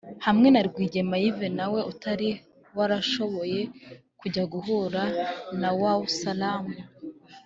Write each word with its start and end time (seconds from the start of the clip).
hamwe 0.25 0.47
na 0.51 0.61
Rwigema 0.67 1.15
Yves 1.27 1.53
na 1.57 1.65
we 1.73 1.79
utari 1.91 2.29
warashoboye 2.77 3.61
kujya 4.19 4.43
guhura 4.53 5.03
na 5.61 5.69
Wau 5.81 6.03
Salaam 6.21 6.67